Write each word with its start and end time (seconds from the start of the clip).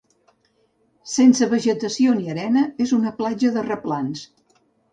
Sense 1.15 1.49
vegetació 1.51 2.17
ni 2.21 2.33
arena, 2.37 2.65
és 2.89 2.97
una 2.99 3.15
platja 3.23 3.55
de 3.59 3.69
replans. 3.71 4.29